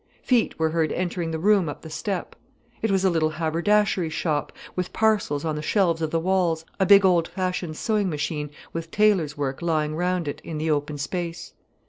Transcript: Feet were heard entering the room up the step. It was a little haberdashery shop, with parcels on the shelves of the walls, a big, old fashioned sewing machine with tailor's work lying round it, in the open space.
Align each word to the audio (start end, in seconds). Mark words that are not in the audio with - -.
Feet 0.23 0.57
were 0.57 0.71
heard 0.71 0.91
entering 0.91 1.29
the 1.29 1.37
room 1.37 1.69
up 1.69 1.83
the 1.83 1.89
step. 1.91 2.35
It 2.81 2.89
was 2.89 3.03
a 3.05 3.09
little 3.11 3.29
haberdashery 3.29 4.09
shop, 4.09 4.51
with 4.75 4.93
parcels 4.93 5.45
on 5.45 5.55
the 5.55 5.61
shelves 5.61 6.01
of 6.01 6.09
the 6.09 6.19
walls, 6.19 6.65
a 6.79 6.87
big, 6.87 7.05
old 7.05 7.27
fashioned 7.27 7.77
sewing 7.77 8.09
machine 8.09 8.49
with 8.73 8.89
tailor's 8.89 9.37
work 9.37 9.61
lying 9.61 9.95
round 9.95 10.27
it, 10.27 10.41
in 10.43 10.57
the 10.57 10.71
open 10.71 10.97
space. 10.97 11.53